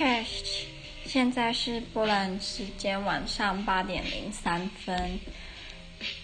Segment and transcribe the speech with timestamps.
[0.00, 0.24] Check，
[1.04, 5.20] 现在是波兰时间晚上八点零三分。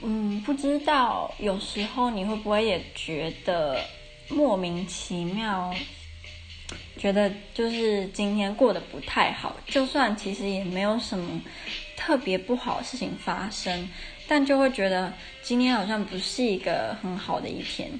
[0.03, 3.79] 嗯，不知道有时候你会不会也觉得
[4.31, 5.75] 莫名其妙，
[6.97, 11.39] 觉得就是今天过得不太好，就算其实也没有什么
[11.99, 13.87] 特别不好的事情发生，
[14.27, 15.13] 但就会觉得
[15.43, 17.91] 今天好像不是一个很好的一天。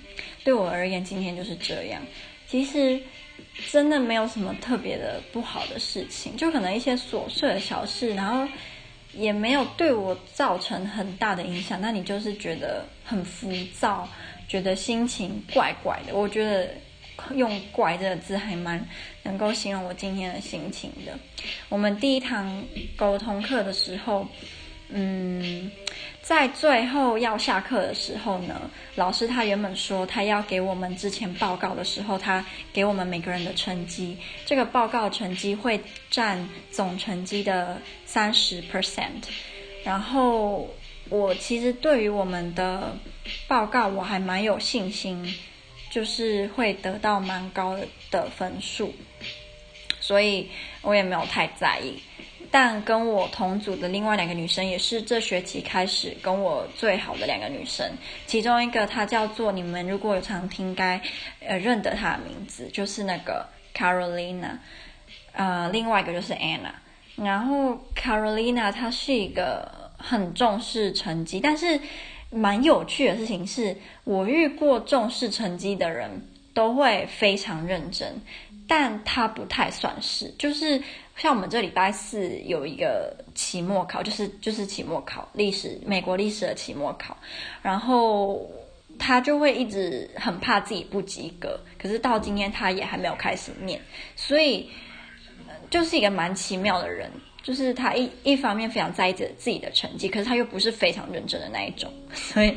[0.43, 2.01] 对我而言，今天就是这样。
[2.49, 2.99] 其实。
[3.71, 8.47] 真的没有什么特别的不好的事情，就可能一些琐碎的小事，然后
[9.13, 11.81] 也没有对我造成很大的影响。
[11.81, 14.09] 那你就是觉得很浮躁，
[14.47, 16.15] 觉得心情怪怪的。
[16.15, 16.69] 我觉得
[17.35, 18.87] 用“怪”这个字还蛮
[19.23, 21.19] 能够形容我今天的心情的。
[21.69, 22.63] 我们第一堂
[22.97, 24.27] 沟通课的时候，
[24.91, 25.71] 嗯。
[26.27, 39.23] 在最后要下课的时候呢，老师他原本说他要给我们之前报告的时候，他给我们每个人的成绩，这个报告成绩会占总成绩的三十 percent。
[39.85, 40.69] 然后
[41.09, 42.97] 我其实对于我们的
[43.47, 45.33] 报告我还蛮有信心，
[45.93, 47.79] 就是会得到蛮高
[48.11, 48.93] 的分数，
[50.01, 50.51] 所以
[50.83, 52.03] 我也没有太在意。
[52.51, 57.91] 但跟我同组的另外两个女生，也是这学期开始跟我最好的两个女生。
[58.27, 61.01] 其中一个她叫做你们如果有常听该
[61.41, 64.59] 呃认得她的名字，就是那个 Carolina，
[65.33, 66.71] 呃，另外一个就是 Anna。
[67.17, 71.81] 然后 Carolina 她是一个很重视成绩，但是
[72.31, 76.11] 蛮有趣的事情是，我遇过重视成绩的人
[76.55, 78.21] 都会非常认真，
[78.69, 80.83] 但她不太算是，就是。
[81.17, 87.17] 像我们这礼拜四有一个期末考，就是就是期末考历史，美国历史的期末考，
[87.63, 88.47] 然后
[88.99, 93.81] 他就会一直很怕自己不及格，可是到今天他也还没有开始念，
[94.15, 94.69] 所以
[95.71, 97.11] 就是一个蛮奇妙的人，
[97.43, 102.55] 就是他一一方面非常在意着自己的成绩，可是他又不是非常认真的那一种，所以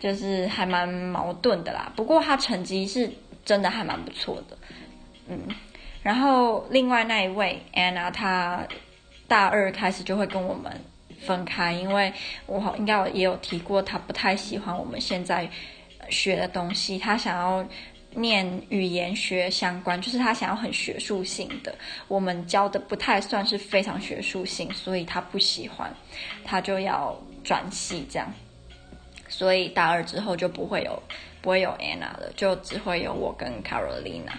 [0.00, 1.92] 就是还蛮矛盾的啦。
[1.94, 3.08] 不过他成绩是
[3.44, 4.58] 真的还蛮不错的，
[5.28, 5.38] 嗯。
[6.02, 8.66] 然后另外那一位 Anna，她
[9.26, 10.72] 大二开始就会跟我们
[11.26, 12.12] 分开，因为
[12.46, 15.48] 我应该也有提过，她不太喜欢我们现在
[16.08, 17.66] 学的东西，她想要
[18.14, 21.74] 念语言学相关，就是她想要很学术性的，
[22.06, 25.92] 我们教的不太算是非常学术性，所以她不喜欢，
[26.44, 28.32] 她就要转系这样，
[29.28, 31.02] 所以大二之后就不会有
[31.42, 34.32] 不会有 Anna 了，就只会有我跟 Carolina。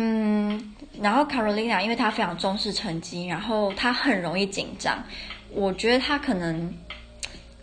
[0.00, 5.02] 嗯，然后卡罗琳娜因为她非常重视成绩，然后她很容易紧张。
[5.50, 6.72] 我觉得她可能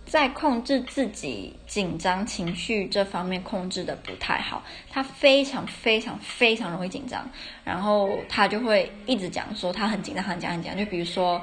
[0.05, 4.61] 在控制自己紧张情绪这方面控制的不太好。
[4.91, 7.25] 她非常非常非常容易紧张，
[7.63, 10.77] 然后她就会一直讲说她很紧张，很紧张，很紧张。
[10.77, 11.41] 就比如说。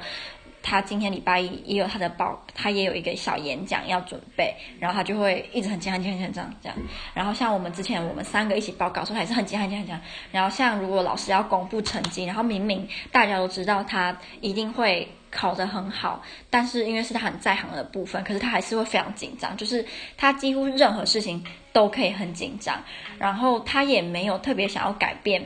[0.63, 6.77] 他今天礼拜一也有他的报，他也有一个小演讲要准备，然后他就会一直很紧张、很紧张这样。
[7.13, 10.01] 然后像我们之前我们三个一起报告的时候，他也是很紧、很紧张、很紧张。
[10.31, 19.85] 然后像如果老师要公布成绩，然后明明大家都知道他一定会考得很好，但是因为是他很在行的部分，可是他还是会非常紧张，就是
[20.15, 21.43] 他几乎任何事情
[21.73, 22.81] 都可以很紧张，
[23.19, 25.43] 然后他也没有特别想要改变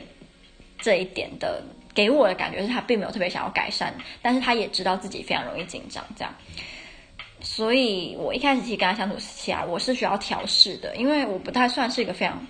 [0.78, 1.64] 这一点的。
[1.97, 3.91] 给我的感觉是他并没有特别想要改善，
[4.22, 6.31] 但是他也知道自己非常容易紧张，这样，
[7.41, 12.46] 所以我一开始其实跟他相处起来，我是需要调试的，因为我不太算是一个非常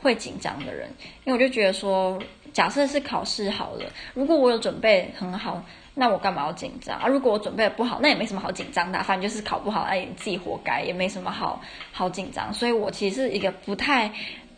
[0.00, 0.90] 会紧张的人，
[1.24, 2.20] 因为我就觉得说，
[2.52, 5.62] 假设是考试好了，如果我有准备很好，
[5.94, 7.06] 那我干嘛要紧张啊？
[7.06, 14.10] 如果我准备不好，那也没什么好紧张的，反正就是考不好，哎，你自己活该，也没什么好好紧张，所以我其实是一个不太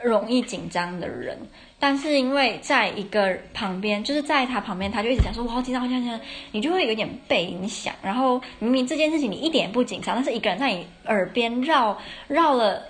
[0.03, 1.39] 容易紧张的人。
[1.83, 6.21] 但是因为在一个旁边，就是在他旁边，他就一直讲说：“我好紧张，好紧张。”
[6.53, 7.95] 你就会有点被影响。
[8.03, 11.97] 然后明明这件事情你一点也不紧张，但是一个人在你耳边绕
[12.29, 12.83] 绕了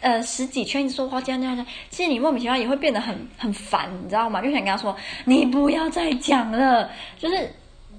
[0.00, 4.40] 呃十几圈，一直说“好紧张，紧张”，其实你莫名其妙也会变得很很烦，你知道吗？
[4.40, 4.96] 就想跟他说
[5.26, 6.88] ：“你不要再讲了。”
[7.18, 7.50] 就是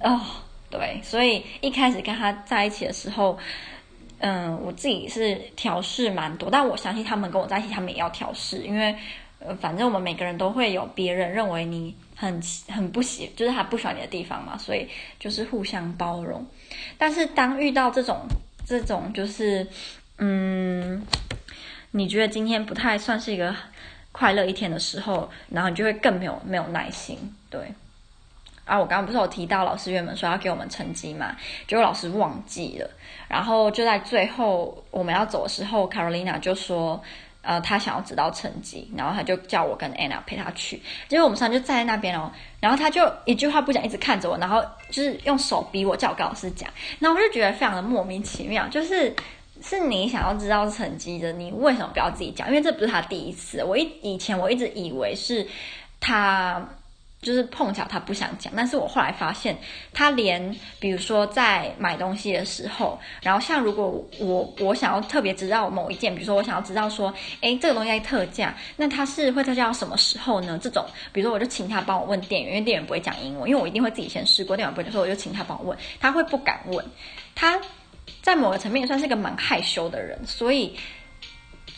[0.01, 0.21] 哦，
[0.69, 3.37] 对，所以一开始跟他在一起的时候，
[4.19, 8.95] 嗯，我自己是调试蛮多，但我相信他们跟我在一起，他们也要调试，因为。
[9.39, 14.89] 呃，反正我们每个人都会有别人认为你很很不喜，就是他不喜欢你的地方嘛，所以
[15.19, 16.43] 就是互相包容。
[16.97, 18.21] 但是当遇到这种
[18.65, 19.67] 这种就是，
[20.17, 21.05] 嗯，
[21.91, 23.55] 你觉得今天不太算是一个
[24.11, 27.17] 快乐一天的时候，然后你就会更没有没有耐心。
[27.51, 27.61] 对，
[28.65, 31.37] 啊，我刚刚不是有提到老师原本说要给我们成绩嘛，
[31.67, 32.89] 结果老师忘记了，
[33.27, 36.99] 然后就在最后我们要走的时候，Carolina 就说。
[37.47, 40.81] 呃，他想要知道成绩，然后他就叫我跟 Anna 陪他去。
[41.07, 42.29] 结果我们三个就站在那边哦，
[42.59, 46.69] 然后他就一句话不讲，一直看着我，然后就是用手逼我叫我跟老师讲。
[46.99, 49.15] 然后我就觉得非常的莫名其妙，就是
[49.61, 52.49] 是你想要知道成绩的，你为什么不要自己讲？
[52.49, 55.47] 因为这不是他第一次，我一以前我一直以为是
[56.01, 56.61] 他。
[57.19, 59.57] 就是碰巧他不想讲，但是我后来发现，
[59.91, 67.11] 他连比如说在买东西的时候，然后像如果我我想要特别知道某一件，比如说我想要知道说，
[67.41, 70.59] 诶，这个东西在特价，那他是会特价到什么时候呢？
[70.61, 76.85] 这种，比如说我就请他帮我问店员，因为店员不会讲英文，因为我一定会自己先试过，店员不会，所以我就请他帮我问，他会不敢问，
[77.33, 77.59] 他
[78.21, 80.77] 在某个层面算是个蛮害羞的人，所以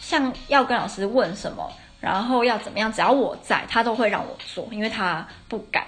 [0.02, 1.72] 像要跟老师问什么。
[2.00, 2.92] 然后要怎么样？
[2.92, 5.86] 只要我在，他都会让我做，因为他不敢。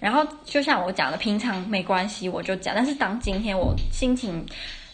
[0.00, 2.74] 然后就像我讲的，平常没关系，我就讲。
[2.74, 4.44] 但是当今天我心情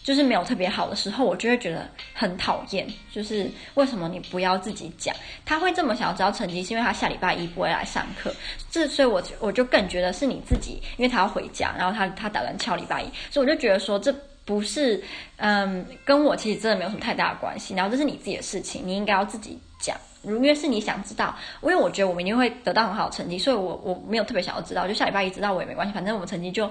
[0.04, 2.86] 就是没有特别好的时候，我就会觉得很讨厌。
[3.10, 5.14] 就是为什么你不要自己讲？
[5.46, 8.30] 他会这么想要知道成绩，是因为他下礼拜一不会来上课。
[8.70, 14.14] 这所以我，我我就更觉得是你自己，因为他要回家，然后他他打算翘礼拜一，所以我就觉得说这
[14.44, 15.02] 不是
[15.36, 17.74] 嗯，跟我其实真的没有什么太大的关系。
[17.74, 19.96] 然后这是你自己的事情，你应该要自己讲。
[20.22, 26.70] 如果是你想知道，因为我觉得我们一定会得到很好的成绩，所以我我没有特别想要知道，就下礼拜一知道我也没关系，反正我们成绩就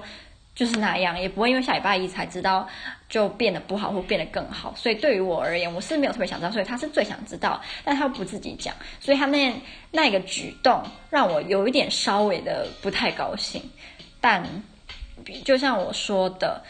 [0.54, 2.68] 就是那样，也不会因为下礼拜一才知道
[3.08, 4.74] 就变得不好或变得更好。
[4.76, 9.54] 所以对于我而言，我是没有特别想知道，所以他是最想知道，但他又不自己讲，所以他那
[9.90, 13.62] 那个举动让我有一点稍微的不太高兴。
[14.20, 14.44] 但
[15.44, 16.62] 就像我说的，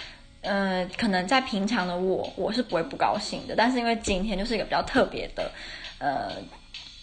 [0.42, 5.50] 嗯、呃，可能在平常的我我是不会不高兴的，但是因为今天就是一个比较特别的，
[5.98, 6.32] 呃。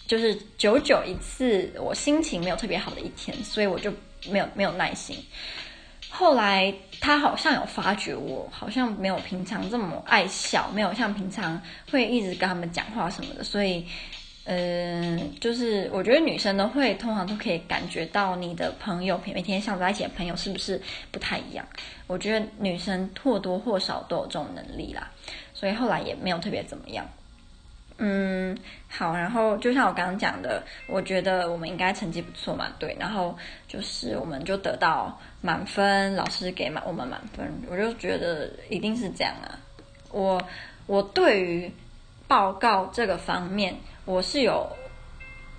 [0.06, 3.92] 就是久久一次，我心情没有特别好的一天，所以我就
[4.30, 5.16] 没有没有耐心。
[6.08, 11.60] 后来他好像有发觉我好像没有平常这么爱笑，没有像平常
[11.90, 13.84] 会一直跟他们讲话什么的，所以，
[14.44, 20.80] 嗯、呃，就是我觉得女生都会通常都可以感觉到你的朋友每天相处在一起的朋友是不是
[21.10, 21.66] 不太一样。
[22.06, 25.10] 我觉得女生或多或少都有这种能力啦，
[25.52, 27.06] 所以后来也没有特别怎么样。
[27.98, 28.54] 嗯，
[28.88, 33.34] 好，然后就像我刚刚讲的，我觉得我们应该成绩不错嘛，对，然后
[33.66, 39.58] 就是我们就得到满分，老师给满我们满分，我就觉得一定是这样啊。
[40.10, 40.38] 我
[40.86, 41.72] 我对于
[42.28, 44.68] 报告这个方面，我是有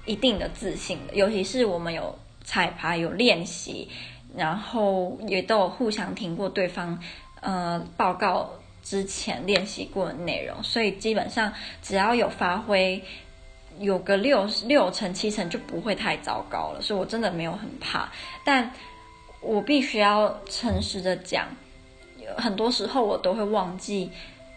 [0.05, 3.89] 一定的自信的，尤其是我们有彩排、有练习，
[4.35, 7.01] 然后也都有互相听过对方
[7.41, 8.51] 呃报告。
[8.89, 11.51] 之前练习过的内容，所以基本上
[11.81, 13.03] 只要有发挥，
[13.79, 16.81] 有个六六成七成就不会太糟糕了。
[16.81, 18.09] 所以我真的没有很怕，
[18.45, 18.71] 但
[19.41, 21.49] 我必须要诚实的讲，
[22.37, 24.09] 很多时候我都会忘记，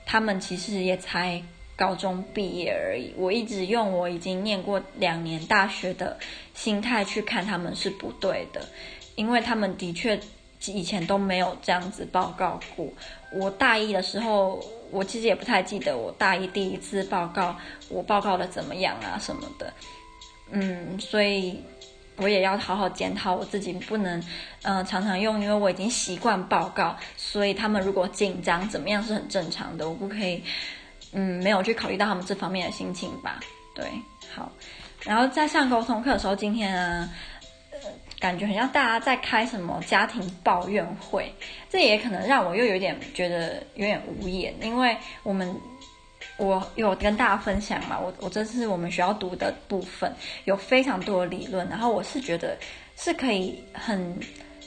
[0.07, 1.43] 他们其实也才
[1.75, 3.13] 高中毕业而已。
[3.17, 6.17] 我一直用我已经念过两年大学的
[6.55, 8.65] 心态去看他们是不对的，
[9.17, 10.21] 因为他们的确。
[10.67, 12.87] 以前都没有这样子报告过。
[13.33, 17.57] 我大一的时候，我其实也不太记得我大一第一次报告，
[17.89, 19.73] 我报告的怎么样啊什么的。
[20.51, 21.63] 嗯，所以
[22.17, 24.19] 我也要好好检讨我自己，不能
[24.63, 30.43] 嗯、呃、常常用，因为我已经习惯报告，所以他们如果紧张怎么样是很正常的，我不可以
[31.13, 33.41] 嗯没有去考虑到他们这方面的心情吧。
[33.75, 33.89] 对，
[34.35, 34.51] 好。
[35.03, 37.09] 然后在上沟通课的时候，今天啊。
[38.21, 41.33] 感觉很像大家在开什么家庭抱怨会，
[41.71, 45.53] 这也可能让我又有点觉得有点无言，因为我们
[46.37, 52.57] 我有跟大家分享嘛，我我这是我们学校读的部分，有非常多的理论，然后我是觉得
[52.95, 54.19] 是可以很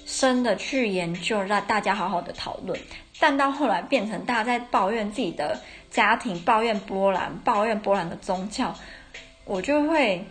[0.05, 2.77] 深的去研究，让大家好好的讨论，
[3.19, 5.59] 但到后来变成大家在抱怨自己的
[5.91, 8.75] 家庭，抱怨波兰，抱怨波兰的宗教，
[9.45, 10.25] 我就会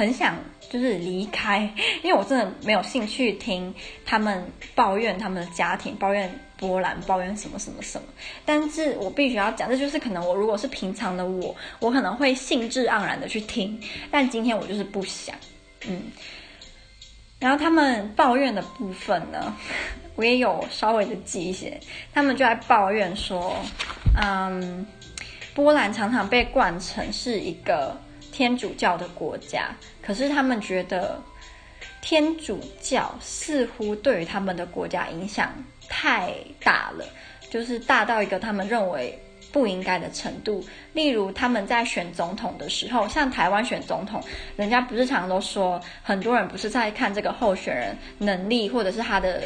[0.00, 0.34] 很想。
[0.70, 1.68] 就是离开，
[2.00, 3.74] 因为我真的没有兴趣听
[4.06, 4.40] 他们
[4.72, 8.06] 抱怨他们的家庭，抱怨波兰，抱怨什么什么什么。
[8.44, 13.76] 但是我必须要讲，这就是可能我如果是平常的我，我可能会兴致盎然的去听，
[14.12, 15.34] 但今天我就是不想，
[15.88, 16.02] 嗯。
[17.40, 19.52] 然后他们抱怨的部分呢，
[20.14, 21.80] 我也有稍微的记一些，
[22.14, 23.56] 他们就在抱怨说，
[24.16, 24.86] 嗯，
[25.52, 28.00] 波兰常常被灌成是一个。
[28.32, 31.20] 天主教的国家，可是他们觉得
[32.00, 35.52] 天主教似乎对于他们的国家影响
[35.88, 36.32] 太
[36.62, 37.04] 大了，
[37.50, 39.18] 就是大到一个他们认为
[39.52, 40.64] 不应该的程度。
[40.92, 44.22] 例如他们在选总统的时候，像台湾选总统，
[44.56, 49.42] 人家不是常常都说，很多人不是在看这个候选人能力，或者是他的，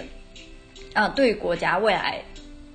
[0.92, 2.22] 呃，对于国家未来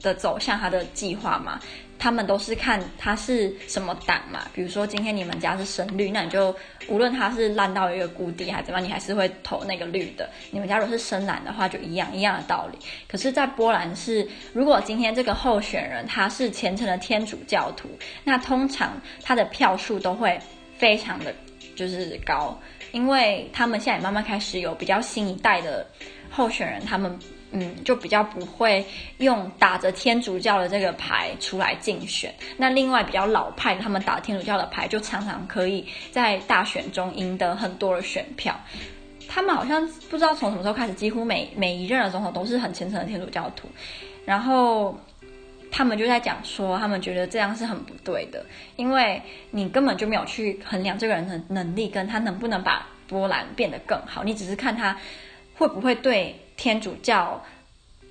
[0.02, 1.60] 的走向，他的计划吗？
[2.00, 4.48] 他们都是看他是什么党嘛。
[4.54, 6.56] 比如说今天你们家是深绿，那你就
[6.88, 10.28] 无论他是烂到一个谷底还是怎么样，你还是会投那个绿的。
[10.50, 12.80] 你们家如果是深蓝的话，就一样一样的道理。
[13.08, 17.90] 可是，在波兰是，如果今天这个候选人他是虔诚的天主教徒，
[18.24, 20.40] 那通常他的票数都会
[20.78, 21.36] 非常的
[21.76, 22.58] 就是高，
[22.94, 25.86] 因为他们现在也慢慢开始有比较新一代的
[26.30, 27.20] 候选人，他们。
[27.52, 28.86] 嗯，就比较不会
[29.18, 32.32] 用打着天主教的这个牌出来竞选。
[32.58, 38.56] 那另外比较老派，他们打天主教的牌，就常常可以在大选中赢得很多的选票。
[39.28, 43.68] 他们好像不知道从什么时候开始，几乎每每一任的总统都是很虔诚的天主教徒。
[44.26, 44.96] 然后
[45.72, 54.24] 他们就在讲说，他们觉得这样是很不对的，因为你根本就没有去衡量这个人的能力，跟他能不能把波兰变得更好。
[54.24, 54.96] 你只是看他
[55.56, 56.40] 会不会对。
[56.60, 57.42] 天主教，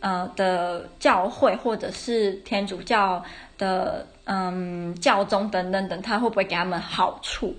[0.01, 3.23] 呃的教会或者是天主教
[3.59, 7.55] 的嗯教宗等等等，他会不会给他们好处？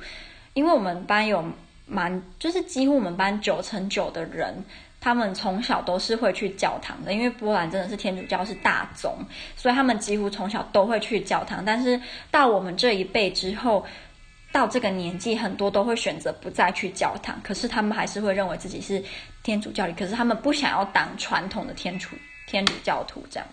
[0.55, 1.45] 因为我们班有
[1.85, 4.65] 蛮，就是几乎我们班九成九的人，
[4.99, 7.13] 他们从小都是会去教堂的。
[7.13, 9.15] 因为波兰真的是天主教是大宗，
[9.55, 11.63] 所以他们几乎从小都会去教堂。
[11.63, 13.85] 但是到我们这一辈之后，
[14.51, 19.03] 到这个年纪，很多都会选择不再去教堂，可是他们还是会认为自己是
[19.43, 22.09] 天主教里，可是他们不想要当传统的天主
[22.47, 23.47] 天主教徒这样。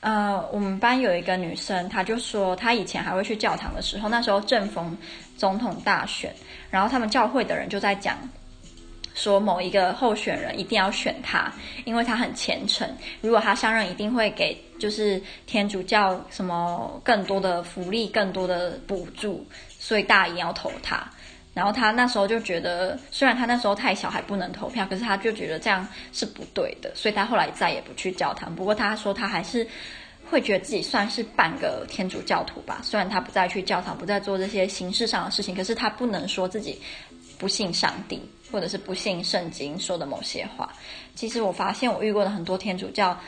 [0.00, 4.96] 呃，我们班有一个女生，她就说她以前还会去教堂的时候，那时候正逢
[5.36, 6.32] 总统大选，
[6.70, 8.16] 然后他们教会的人就在讲
[9.14, 11.52] 说某一个候选人一定要选他，
[11.84, 12.88] 因为他很虔诚，
[13.20, 19.44] 如果他上任一定会给就是天主教什么更多的福利、更多的补助。
[19.90, 21.04] 所以大姨要投他，
[21.52, 28.54] 然后他那时候就觉得，虽然他那时候太小还不能投票，可是他就觉得这样是不对的，所以他后来再也不去教堂。
[28.54, 29.66] 不过他说他还是
[30.30, 36.80] 会觉得自己算是半个天主教徒吧，虽然他不再去教堂，不再做这些形式上的事情，可是他不能说自己
[37.36, 40.72] 不信上帝，或者是不信圣经说的某些话。
[41.16, 43.18] 其实我发现我遇过的很多天主教。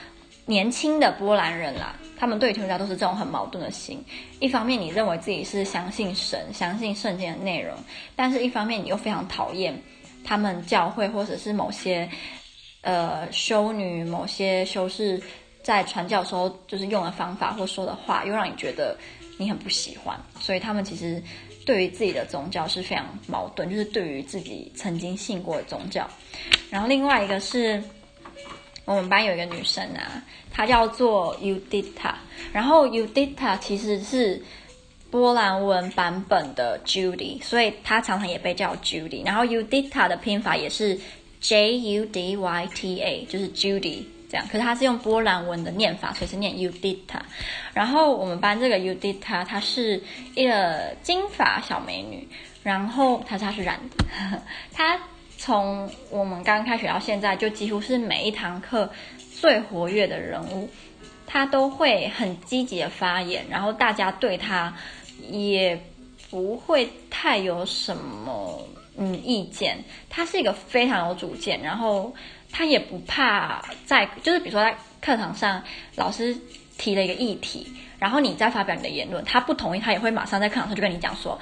[0.45, 4.05] 年轻的波兰人啦，他们对天主教都是这种很矛盾的心。
[4.41, 7.77] 一方面，你认为自己是相信神、相信圣经的内容，
[8.17, 9.81] 但是一方面，你又非常讨厌
[10.25, 12.09] 他们教会或者是某些
[12.81, 15.23] 呃修女、某些修士
[15.63, 18.99] 在传教时候就是用的方法或说的话，又让你觉得
[19.39, 20.19] 你很不喜欢。
[20.41, 21.23] 所以，他们其实
[21.65, 26.05] 对于自己的宗教是非常矛盾，就是对于自己曾经信过的宗教。
[26.69, 27.81] 然后，另外一个是。
[28.85, 32.15] 我们班有一个女生啊，她叫做 Judita，
[32.53, 34.43] 然后 Judita 其实是
[35.11, 39.25] 波兰文版本的 Judy，所以她常常也被叫 Judy。
[39.25, 40.99] 然后 Judita 的拼法也是
[41.41, 44.45] J U D Y T A，就是 Judy 这样。
[44.49, 47.21] 可是她是用波兰文的念法，所以是念 Judita。
[47.73, 50.03] 然后我们班这个 Judita 她是
[50.35, 52.27] 一个金发小美女，
[52.65, 54.43] 然后她她是染的，
[54.75, 54.99] 她。
[55.45, 58.89] 从我们刚开学到现在，就几乎是每一堂课
[59.41, 60.71] 最活跃的人物，
[61.27, 64.73] 他都会很积极的发言，然后大家对他
[65.29, 65.77] 也
[66.31, 68.65] 不会太有什么
[68.97, 69.77] 嗯意见。
[70.09, 72.15] 他是一个非常有主见，然后
[72.53, 75.61] 他也不怕在，就是比如说在课堂上
[75.97, 76.37] 老师
[76.79, 77.67] 提了一个议题，
[77.99, 81.37] 然后你再发表你的言论，他不同意，他也会马上在课堂上就跟你讲说。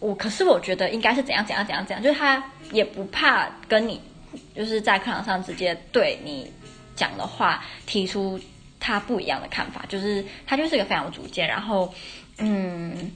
[0.00, 4.00] 我可是我觉得应该是怎样怎样怎样怎样，就是他也不怕跟你，
[4.54, 6.52] 就是在课堂上直接对你
[6.94, 8.38] 讲的话提出
[8.78, 11.94] 他不一样的看法，就是他就是一个非常有主见，然后
[12.36, 13.12] 嗯，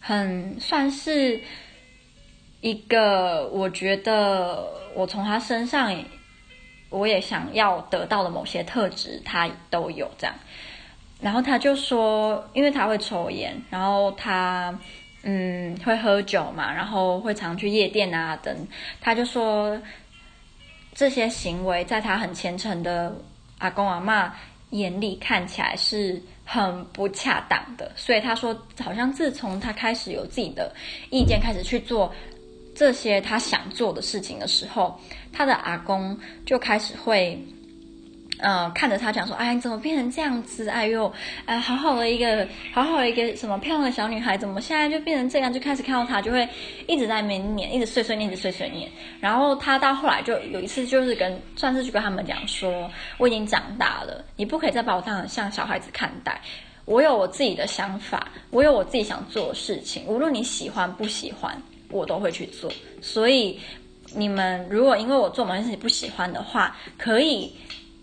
[0.00, 1.40] 很算是
[2.62, 5.94] 一个我觉得我从他身上
[6.88, 10.34] 我也想要得到的某些特质，他都有这样。
[11.20, 14.78] 然后他就说，因为他会抽烟，然后他。
[15.22, 18.56] 嗯，会喝酒嘛，然后会常去夜店啊等。
[19.00, 19.80] 他就说
[20.94, 23.14] 这些行为在他很虔诚的
[23.58, 24.34] 阿公阿妈
[24.70, 30.74] 眼里看起来是很不恰当的，所以他说，好像自从他开始有自己的
[31.10, 32.12] 意见，开始去做
[32.74, 34.98] 这些他想做的事情的时候，
[35.32, 37.38] 他的阿公就开始会。
[38.42, 40.68] 嗯、看着他讲说，哎，你怎么变成这样子？
[40.68, 41.12] 哎呦，
[41.44, 45.52] 哎，好好的一个，好好的一个什么漂亮的小女孩，怎么现在就变成这样？
[45.52, 46.48] 就开始看到他，就会
[46.86, 48.90] 一直在那边念，一直碎碎念，一直碎碎念。
[49.20, 56.40] 然后他到后来就有一次，就是跟算是去跟他们讲说，我已经长大了，你不可以再把我当成像小孩子看待。
[56.86, 61.56] 我有我自己的想法，我有我自己想做的事情，无论你喜欢不喜欢，
[61.90, 62.72] 我都会去做。
[63.00, 63.60] 所以
[64.14, 67.52] 你们如果因为我做某件事情不喜欢的话，可以。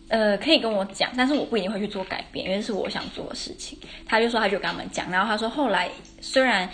[0.10, 3.78] 呃，可以跟我讲，但是我不一定会去做改变，因为是我想做的事情。
[4.06, 5.90] 他就说，他就跟他们讲，然后他说，后来
[6.22, 6.70] 虽然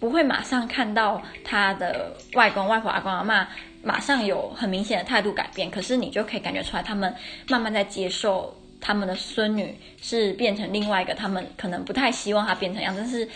[0.00, 3.46] 不会马上看到他的外公外婆、阿公阿嬷
[3.82, 7.14] 马上有很明显的态度改变，可是你就可以感觉出来，他们
[7.48, 13.28] 慢慢在接受他们的孙女是变成另外一个他们可能不太希望他变成样，但是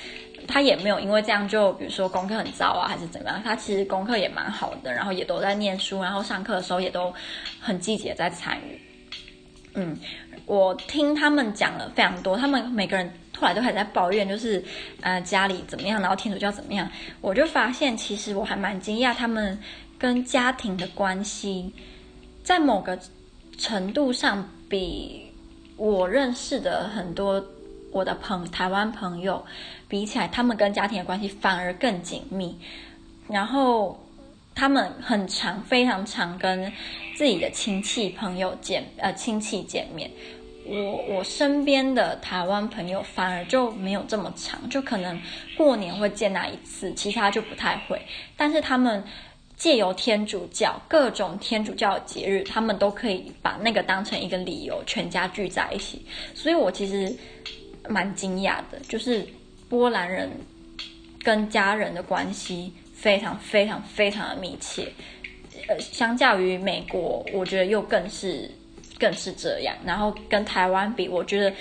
[0.49, 7.13] 他也没有因为这样就比如说功课很糟啊，还是怎么样，他其实功课也蛮好的，然后也都在念书，然后上课的时候也都
[7.61, 8.81] 很积极的在参与。
[9.75, 9.97] 嗯，
[10.47, 14.63] 我听他们讲了非常多，他们每个人后来都还在抱怨，就是
[15.01, 16.89] 呃家里怎么样，然后天主教怎么样。
[17.21, 19.59] 我就发现，其实我还蛮惊讶，他们
[19.99, 21.73] 跟家庭的关系，
[22.43, 22.99] 在某个
[23.57, 25.33] 程度上，比
[25.77, 27.45] 我认识的很多
[27.91, 29.45] 我的朋台湾朋友
[29.89, 32.59] 比起来，他们跟家庭的关系反而更紧密。
[33.29, 33.99] 然后。
[34.55, 36.73] 他们很常，非常常跟
[37.17, 40.11] 自己的亲戚朋友见，呃，亲戚见面。
[40.65, 45.21] 我我身边的台湾朋友反而就没有这么长，就可能
[45.57, 48.01] 过年会见那一次，其他就不太会。
[48.37, 49.03] 但是他们
[49.57, 56.07] 借由天主教各种天主教的节日，他们都可以把那个当成一个理由，全家聚在一起。
[56.33, 57.13] 所以我其实
[57.89, 59.27] 蛮惊讶的，就是
[59.69, 60.31] 波兰人
[61.25, 62.73] 跟家人的关系。
[63.03, 64.87] 非常非常非常的密切，
[65.67, 68.49] 呃，相较于美国，我觉得又更是
[68.97, 69.77] 更是这样。
[69.85, 71.53] 然后跟台湾比，我觉得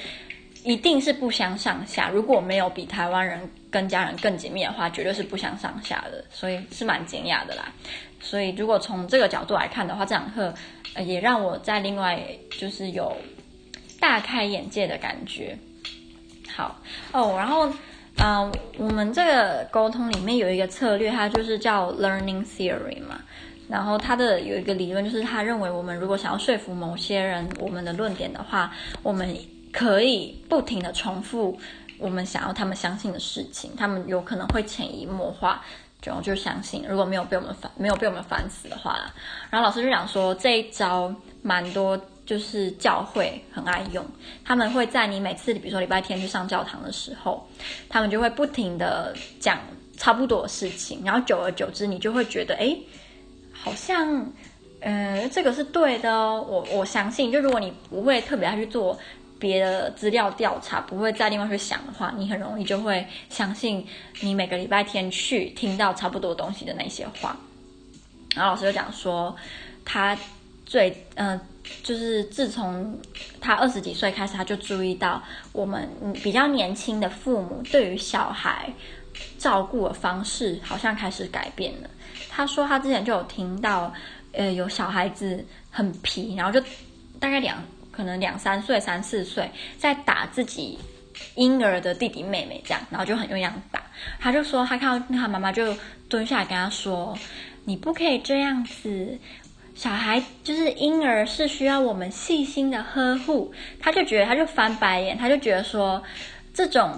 [0.64, 2.10] 一定是不相上下。
[2.10, 6.24] 如果没有比台湾人跟家人更紧密的话，绝对是不相上下的。
[6.30, 7.74] 所以是蛮惊讶的啦。
[8.20, 10.54] 所以如果从这个角度来看的话，这堂课，
[10.94, 12.22] 呃，也让我在另外
[12.52, 13.18] 就是有
[14.00, 15.58] 大开眼界的感觉。
[16.48, 16.80] 好
[17.14, 17.74] 哦，然后。
[18.18, 23.20] 啊我们这个沟通里面有一个策略，它就是叫 learning theory 嘛。
[23.68, 29.34] 然后它的有一个理论，就是他认为我们如果想要说服某些人我们的论点的话，我们
[29.72, 31.58] 可以不停的重复
[31.98, 35.64] 我们想要他们相信的事情，他们有可能会潜移默化
[36.02, 36.86] 就就相信。
[36.86, 39.00] 如果没有被我们烦，没有被我们烦死的话。
[39.50, 42.00] 然后老师就讲说这一招蛮多。
[42.32, 44.06] 就是教会很爱用，
[44.46, 47.46] 他们会在你每次，比如说礼拜天去上教堂的时候，
[47.90, 49.60] 他们就会不停的讲
[49.98, 52.74] 差不多的事情，然后久而久之，你就会觉得，哎，
[53.52, 54.26] 好像，
[54.80, 56.10] 呃，这个是对的。
[56.20, 58.98] 我我相信，就如果你不会特别要去做
[59.38, 63.86] 别的资料调查，不会再另外去想的话，你很容易就会相信
[64.22, 67.36] 你每个礼拜天去听到差不多东西的那些话。
[68.34, 69.36] 然后老师就讲说，
[69.84, 70.18] 他
[70.66, 71.38] 最，嗯、
[71.84, 73.00] 就是自从
[73.40, 75.22] 他二十几岁开始，他就注意到
[75.52, 75.88] 我们
[76.24, 78.72] 比较年轻的父母对于小孩
[79.38, 81.90] 照顾的方式好像开始改变了。
[82.30, 83.94] 他说他之前就有听到，
[84.32, 86.60] 呃，有小孩子很皮，然后就
[87.20, 90.80] 大概两可能两三岁、三四岁在打自己
[91.36, 93.84] 婴儿的弟弟妹妹这样，然后就很用力打。
[94.20, 95.76] 他就说他看到他妈妈就
[96.10, 97.16] 蹲下来跟他说
[97.66, 99.20] ：“你不可以这样子。”
[99.82, 103.52] 小孩就是婴儿，是需要我们细心的呵护。
[103.80, 106.04] 他就觉得，他就翻白眼，他就觉得说，
[106.54, 106.94] 这种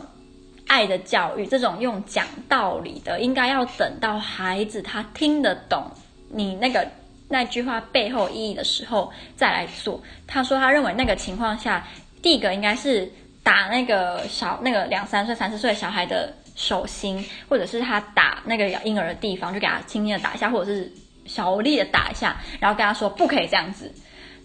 [0.68, 5.90] 爱的教育，这种用讲道理的，应该要等到孩子他听得懂
[6.30, 6.86] 你那个
[7.30, 10.04] 那句话背后意义的时候再来做。
[10.28, 11.88] 他说，他认为那个情况下，
[12.22, 13.10] 第一个应该是
[13.44, 20.92] 打那个小那个两三岁、三四岁小孩的手心，或者是他打那个婴儿的地方，就给他轻轻的打一下，或者是。
[21.26, 23.92] 小力的打一下，然后跟他说不可以这样子。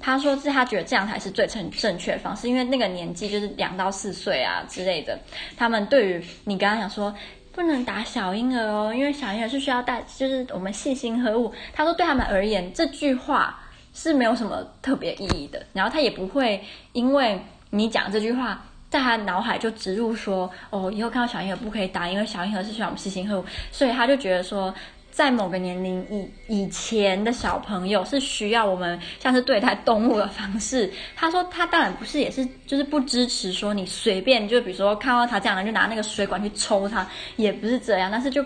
[0.01, 5.19] 他说是他觉得这样才是最正正确的方式，因为那个年纪就是两到四岁啊之类的。
[5.57, 7.13] 他们对于你刚刚讲说
[7.53, 11.53] 不能打小婴儿哦，因为小婴儿是需要带，就是我们细心呵护。
[11.73, 13.59] 他说对他们而言，这句话
[13.93, 15.61] 是没有什么特别意义的。
[15.73, 16.63] 然后他也不会
[16.93, 17.37] 因为
[17.71, 23.45] 你讲这句话，在他脑海就植入说哦，以后看到小婴儿不可以打，因为小婴儿是需要我们细心呵护。
[23.73, 24.73] 所以他就觉得说。
[25.11, 30.93] 在某个年龄以以前的小朋友是需要我们像是对待动物的方式。
[31.17, 37.05] 他说他当然不是，也是就是不支持说你随便就比如说看到他这样的就拿那个水管去抽他，
[37.37, 38.11] 也不是这样。
[38.11, 38.45] 但是就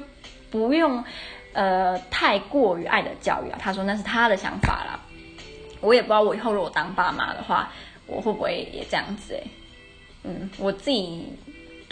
[0.50, 1.04] 不用
[1.52, 3.58] 呃太过于爱的教育啊。
[3.60, 4.98] 他说那是他的想法啦。
[5.80, 7.70] 我也不知道我以后如果当爸妈的话，
[8.06, 9.44] 我会不会也这样子诶。
[10.24, 11.26] 嗯，我自己。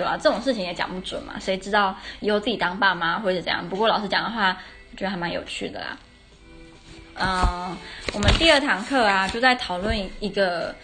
[0.01, 3.69] 对啊，这种事情也讲不准嘛，谁知道以后自己当爸妈或者怎样？
[3.69, 4.57] 不过老师讲的话，
[4.91, 5.99] 我觉得还蛮有趣的啦。
[7.17, 7.77] 嗯，
[8.15, 10.75] 我们第二堂课啊，就在讨论一个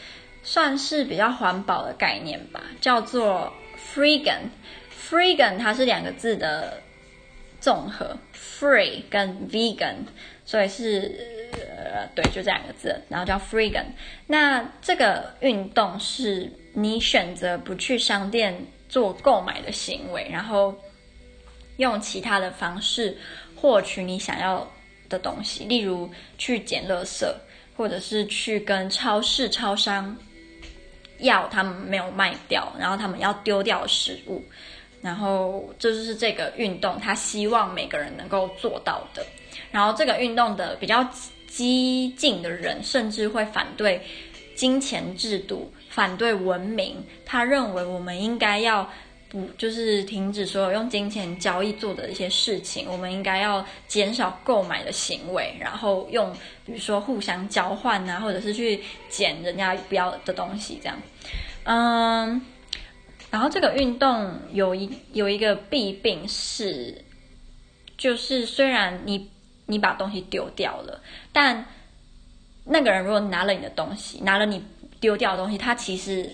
[0.43, 3.51] 算是比较环保的概念吧，叫做
[3.95, 4.51] freegan。
[5.09, 6.83] freegan 它是两个字的
[7.59, 9.95] 综合，free 跟 vegan，
[10.45, 13.87] 所以是呃，对，就这两个字，然后叫 Freegan。
[14.27, 20.75] 那这个运动是你选择不去商店做购买的行为，然后
[21.77, 23.17] 用其他的方式
[23.55, 24.67] 获取你想要
[25.09, 27.27] 的东西，例如去捡垃圾，
[27.77, 30.17] 或者是去跟超市、超商
[31.19, 34.43] 要他们没有卖掉，然后他们要丢掉的食物。
[35.03, 39.25] 然后这就是这个运动，他希望每个人能够做到的。
[39.71, 41.09] 然后这个运动的比较
[41.49, 44.01] 激进的人，甚至会反对
[44.57, 47.03] 金钱制度，反对文明。
[47.25, 48.89] 他认为我们应该要
[49.31, 56.31] 不就是停止所有用金钱交易做的一些事情，我们应该要减少购买的行为，然后用
[56.67, 60.99] 比如说互相交换啊，或者是去捡人家不要的东西这样。
[61.65, 62.43] 嗯。
[63.29, 67.05] 然后这个运动有一有一个弊病是，
[67.99, 69.29] 就是虽然你
[69.67, 71.67] 你把东西丢掉了，但
[72.65, 74.63] 那个人如果拿了你的东西，拿了你
[75.01, 76.29] 丢掉的东西，他其实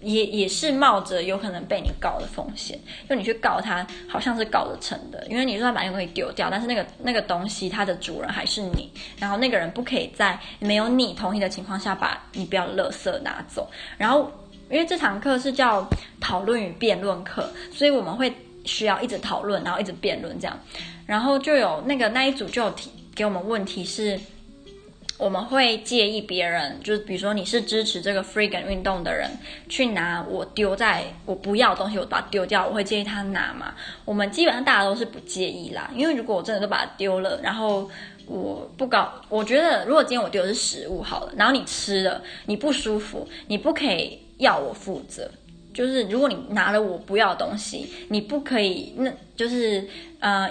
[0.00, 2.78] 也也是冒着有可能被你告的风险。
[3.08, 14.30] 就你去告他，好像是告得成的，因为你说他把那个东西丢掉，但是那个那个东西它的主人还是你，然后那个人不可以在没有你同意的情况下把你不要的垃圾拿走，然后。
[14.70, 15.88] 因为这堂课是叫
[16.20, 18.30] 讨论与辩论课，所以我们会
[18.66, 20.54] 需要一直讨论，然后一直辩论这样。
[21.06, 24.20] 然后就有那个那一组就有提给我们问题是，
[25.18, 29.28] 我们会介意别人，就是比如说你是支持这个 freegan 运动的人，
[29.68, 33.74] 去拿我丢在我不要的东西，我把它丢掉，我会介意他拿吗？
[34.04, 37.90] 我们基本上大家都是不介意啦，因为如果我真的都把它丢了，然后
[38.26, 44.20] 我不搞，我觉得如果今天我丢的是食物好了，然后你吃了，你不舒服，你不可以。
[44.38, 45.28] 要我负责，
[45.74, 49.84] 就是如果你拿了我不要的东西，你不可以，那就是
[50.20, 50.48] 呃，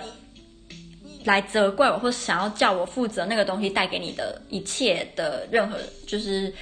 [1.27, 6.53] 来责怪我，或想要叫我负责那个东西带给你的一切的任何，就是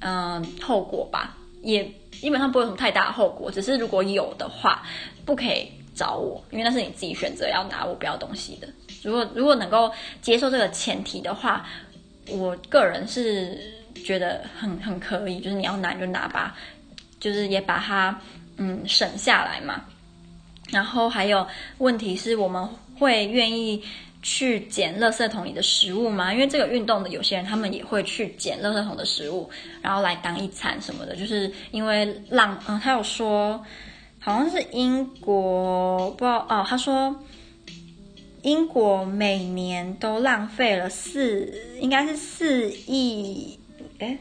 [0.00, 4.82] 嗯、后果吧，也基本上不会有什么太大的后果，只是如果有的话，
[5.26, 8.68] 不可以找我，因为那是你自己选择要拿我不要东西的。
[9.02, 11.66] 如果如果能够接受这个前提的话，
[12.28, 13.58] 我个人是
[14.04, 16.56] 觉得很很可以，就是你要拿就拿吧。
[17.20, 18.20] 就是也把它
[18.58, 19.82] 嗯省下来嘛，
[20.70, 21.46] 然后还有
[21.78, 23.82] 问题是我们会愿意
[24.24, 26.32] 去捡垃圾桶里的食物吗？
[26.32, 29.48] 因为这个运动的有些人他们也会去捡垃圾桶的食物，
[29.82, 31.14] 然后来当一餐什么的。
[31.14, 33.62] 就是因为浪嗯，他有说
[34.18, 37.14] 好像是英国不知道哦，他说
[38.42, 43.58] 英国每年都浪费了四应该是四亿
[43.98, 44.18] 诶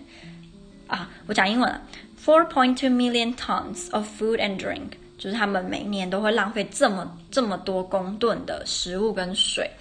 [0.88, 1.82] 啊，我讲英文了。
[2.24, 4.92] Four point two million tons of food and drink，
[5.24, 9.72] 就是他们每年都会浪费这么这么多公吨的食物跟水，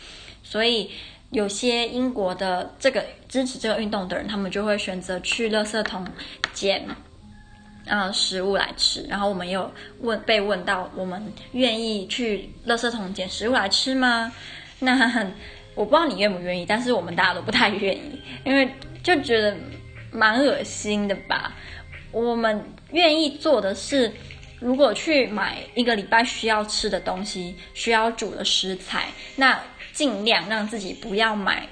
[0.44, 0.88] 所以
[1.30, 6.06] 有些英国的这个支持这个运动的人，他们就会选择去垃圾桶
[6.54, 6.88] 捡
[7.88, 9.02] 啊、呃、食物来吃。
[9.08, 14.32] 然后我们也有问被问到，我们愿意去垃圾桶捡食物来吃吗？
[14.78, 15.26] 那
[15.74, 19.56] 我不知道你愿不愿意，但是我们大家都不太愿意，因为就觉得
[20.12, 21.52] 蛮恶心的吧。
[22.12, 24.12] 我们愿意做的是，
[24.62, 29.60] 如果去买一个礼拜需要吃的东西，需要煮的食材，那
[29.92, 31.66] 尽量让自己不要买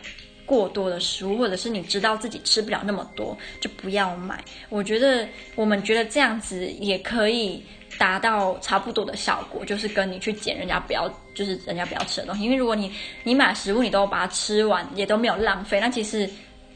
[0.44, 4.42] 过多的食物，或者是你知道自己吃不了那么多，就不要买。
[4.68, 7.64] 我觉得我们觉得这样子也可以
[7.96, 12.42] 达到差不多的效果，就是跟你去捡人家不要，就是人家不要吃的东西。
[12.42, 16.28] 因为如果你你买食物，你都把它吃完，也都没有浪费，那其实。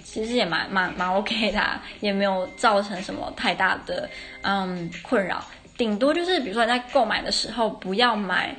[0.06, 4.08] 其实也蛮蛮蛮 OK 的，也没有造成什么太大的
[4.42, 5.42] 嗯困扰，
[5.76, 8.54] 顶多就是比如说你在购买的时候不要买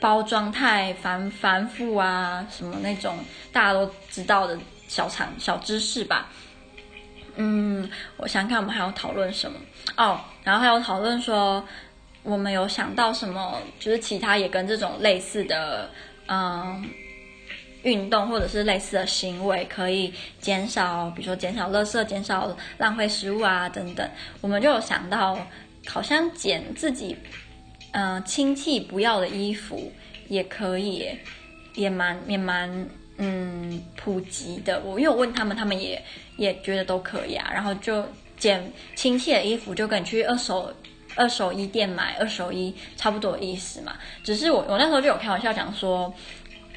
[0.00, 3.16] 包装太繁繁复啊，什么那种
[3.52, 6.28] 大家都知道的小常小知识吧。
[7.36, 9.58] 嗯，我想看我们还要讨论什么
[9.96, 11.64] 哦，然后还有讨论说
[12.22, 15.90] 我们有想到什么，就是其他也跟这种类似的
[16.26, 16.88] 嗯。
[17.82, 24.10] 运动或者是类似的行为，可以减少，比如说减少垃圾、减少浪费食物啊等等。
[24.40, 25.38] 我们就有想到，
[25.86, 27.16] 好像捡自己
[27.92, 29.90] 嗯、亲戚不要的衣服
[30.28, 31.08] 也可以，
[31.74, 34.80] 也蛮也蛮嗯普及的。
[34.80, 36.02] 我因为我问他们，他们也
[36.36, 37.50] 也觉得都可以啊。
[37.52, 38.04] 然后就
[38.36, 40.70] 捡亲戚的衣服，就跟你去二手
[41.14, 43.96] 二手衣店买二手衣差不多意思嘛。
[44.22, 46.12] 只是我我那时候就有开玩笑讲说。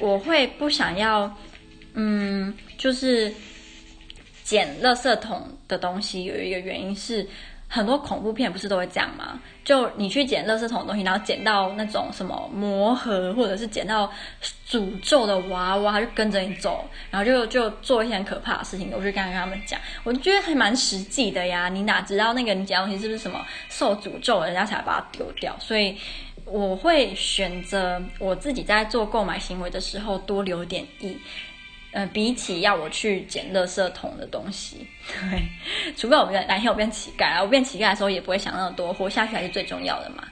[0.02, 1.30] 我会不想要，
[1.92, 3.30] 嗯，就是
[4.42, 6.24] 捡垃圾桶的东西。
[6.24, 7.28] 有一个原因是，
[7.72, 9.40] 很多恐怖片不是都会这样吗？
[9.64, 14.10] 就你去捡垃圾桶东西，然后捡到那种什么魔盒，或者是捡到
[14.68, 18.90] 诅咒的娃娃，就跟着你走，然后就就做一些很可怕的事情。
[18.92, 21.68] 我就刚刚跟他们讲，我就觉得还蛮实际的呀。
[21.68, 25.56] 你哪知道那个你捡东西是不是什么受诅咒，人家才把它丢掉？
[25.60, 25.96] 所以
[26.46, 31.16] 我会选择我自己在做购买行为的时候多留点意。
[31.92, 34.86] 呃，比起要我去捡垃圾桶的东西，
[35.30, 35.42] 对，
[35.96, 40.22] 除非我变哪天我变乞丐啊，我变乞丐的时候也不会想那么多，活下去还是最重要的嘛。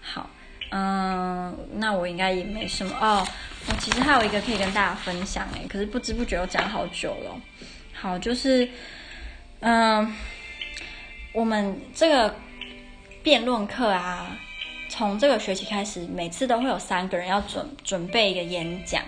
[0.00, 0.28] 好，
[0.70, 3.26] 嗯，那我应该也没什么哦。
[3.68, 7.40] 我其实还有一个可以跟大家分享诶，可是不知不觉我讲好久了。
[7.92, 8.68] 好，就是，
[9.60, 10.14] 嗯，
[11.32, 12.34] 我们这个
[13.22, 14.36] 辩论课啊。
[14.96, 19.02] 从这个学期开始，每次都会有三个人要准准备一个演讲，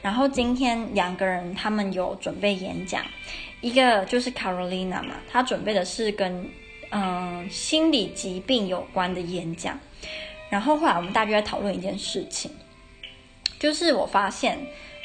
[0.00, 3.04] 然后今天两个人他们有准备演讲，
[3.60, 6.48] 一个就是 Carolina 嘛，她准备的是跟
[6.88, 9.78] 嗯、心理疾病有关的演讲，
[10.48, 12.50] 然后后来我们大家在讨论一件事情，
[13.58, 14.56] 就是我发现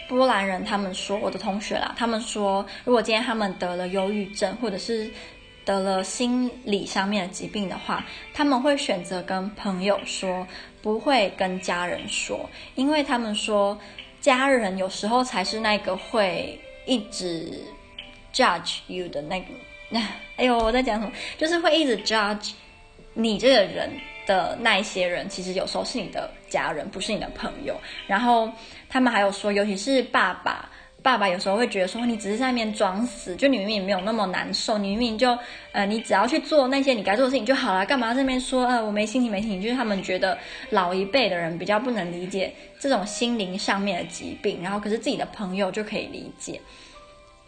[0.08, 5.12] 波兰人他们说，我的同学啦，他们说如果今天他们得了忧郁症或者是。
[5.72, 10.46] 得了心理上面的疾病的话，他们会选择跟朋友说，
[10.82, 13.78] 不会跟家人说，因为他们说
[14.20, 17.58] 家人有时候才是那个会一直
[18.34, 19.48] judge you 的那个。
[20.36, 21.12] 哎呦，我在讲什么？
[21.38, 22.52] 就是会一直 judge
[23.14, 23.90] 你这个人
[24.26, 27.80] 的那一些人，其实有时候是你的家人，不是你的朋友。
[28.08, 28.52] 然后
[28.90, 30.70] 他们还有说，尤其是爸爸。
[31.04, 35.38] 爸爸有时候会觉得说，你只是在那边装死，就你明明没有那么难受，你明明就
[35.72, 39.62] 呃，你只要去做那些你该做的事情就好了，干嘛在那边说呃，我没心情没心情？
[39.62, 40.38] 就是他们觉得
[40.70, 46.62] 老一辈的人比较不能理解这种心灵上面的疾病，然后可是自己的朋友就可以理解。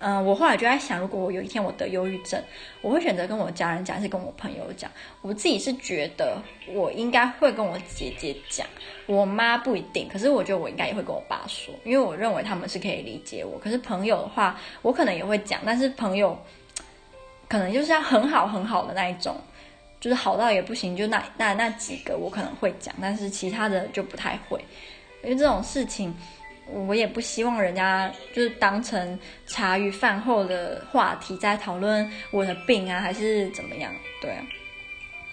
[0.05, 2.37] 嗯、我后来就在想，如果我有一天我得忧郁症，
[2.81, 4.91] 我会选择跟我家人讲，还是跟我朋友讲？
[5.21, 6.37] 我自己是觉得
[6.73, 8.67] 我应该会跟我姐姐讲，
[9.05, 10.07] 我妈不一定。
[10.07, 13.59] 可是我觉得我应该也会跟我爸说，因为我认为他们是可以理解我。
[13.59, 16.37] 可是朋友的话，我可能也会讲，但是朋友
[17.47, 19.35] 可能就是要很好很好的那一种，
[19.99, 24.59] 就是好到也不行，就那那那几个我可能会讲，但是其他的就不太会，
[25.23, 26.15] 因为这种事情。
[26.71, 33.93] 我也不希望人家就是当成茶余饭后的话题在讨论我的病啊，还是怎么样？
[34.21, 34.31] 对。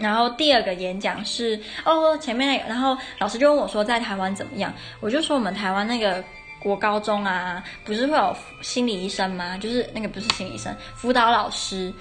[0.01, 4.73] 然后第二个演讲是哦，前面那个，然后老师就问我说，在台湾怎么样？
[4.99, 6.25] 我就说我们台湾那个
[6.59, 9.57] 国高中啊，不是会有心理医生吗？
[9.59, 11.93] 就是那个不是心理医生，辅导老师，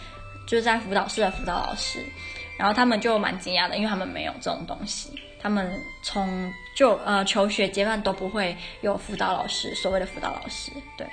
[0.47, 1.99] 就是在辅导室的辅导老师。
[2.57, 5.11] 然后他们就蛮惊讶的，因为他们没有这种东西。
[5.41, 5.71] 他们
[6.03, 10.69] 从就呃求学阶段都不会有辅导老师，所谓的辅导老师。
[10.97, 11.07] 对，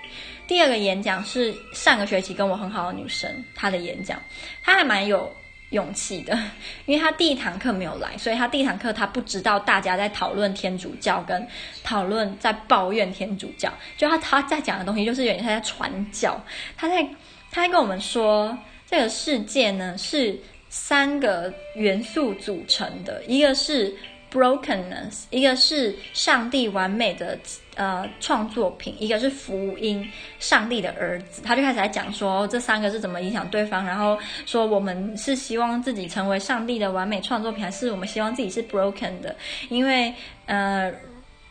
[0.48, 4.20] 第二个演讲是上个学期跟我很好的女生她的演讲，
[4.64, 5.32] 她还蛮有
[5.70, 6.38] 勇气的，
[6.86, 11.46] 因为他第一堂课没有来，所以他第一堂课他不知道大家在讨论天主教跟
[11.82, 16.40] 讨论在抱怨天主教，就他他在讲的东西就是有点他在传教，
[16.76, 17.02] 他在
[17.50, 23.94] 他在跟我们说这个世界呢是三个元素组成的，一个是。
[24.36, 27.38] Brokenness，一个是上帝完美的
[27.74, 30.06] 呃创作品，一个是福音，
[30.38, 31.40] 上帝的儿子。
[31.40, 39.34] 他就开始来讲说这三个是怎么影响对方，然后说我们是希望自己成为上帝的完美创作品，还是我们希望自己是 broken 的？
[39.70, 40.12] 因为
[40.44, 40.92] 呃，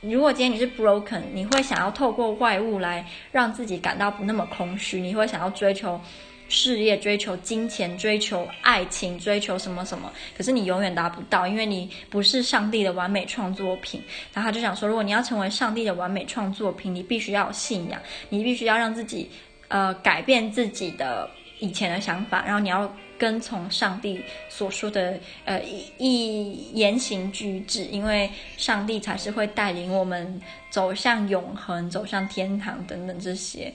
[0.01, 5.99] 如果今天你是 broken，你会想要透过外物来让自己感到不那么空虚，你会想要追求。
[6.47, 14.01] 事业追求金钱，追求爱情，追求什么什么，可是你永远达不到，因为你不是上帝的完美创作品。
[14.33, 19.29] 然后他就想说，如果你要成为上帝的完美创作品，你必须要有信仰，你必须要让自己
[19.67, 21.29] 呃改变自己的
[21.59, 25.61] 以前的想法，然后你要跟从上帝所说的呃
[25.97, 33.73] 一言行举止，因为上帝才是会带领我们走向永恒、走向天堂等等这些。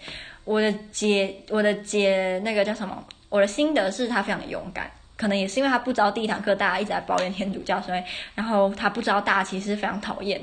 [0.51, 3.07] 我的姐，我的姐，那个叫什么？
[3.29, 8.03] 我的心得是她非常的勇敢，可能也是因为她不知道第一堂课大家一直在抱怨天主教，所以
[8.35, 10.41] 然后她不知道大家其实非常讨厌。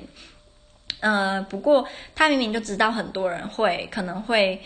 [1.01, 4.57] 呃，不过她明明就知道很多人会可能会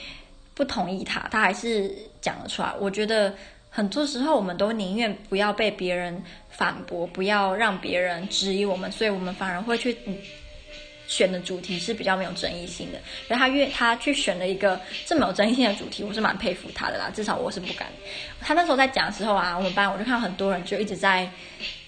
[0.54, 2.72] 不同意她，她还是讲了出来。
[2.80, 3.34] 我觉得
[3.72, 9.98] 很多时候我们都宁愿不要被别人反驳，不要让别人质疑我们，所以我们反而会去。
[11.12, 12.98] 选的主题是比较没有争议性的，
[13.28, 17.86] 然后他越他去选了一个这么有争议性的主题，我是蛮佩服他的啦，至少我是不敢。
[18.40, 21.30] 他那时候在讲的时候啊，我们班我就看到很多人就一直在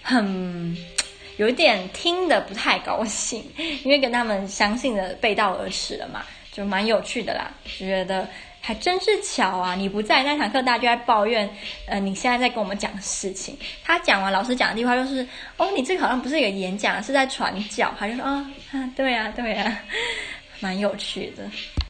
[0.02, 0.78] 很
[1.38, 3.42] 有一点听得不太高兴，
[3.86, 8.28] 因为跟他们相信的背道而驰了嘛，就蛮有趣的啦，就觉得
[8.65, 9.76] 还真是巧啊！
[9.76, 11.49] 你不在那堂课，大家就在抱怨，
[11.86, 13.58] 呃，你现在在跟我们讲事情。
[13.84, 17.93] 他讲完，老师讲的地方就是，哦，你这个好像不是一个演讲，是在传教。
[17.99, 18.54] 他就说，啊、
[18.95, 19.80] 对呀，对呀，
[20.62, 21.43] 蛮有趣的。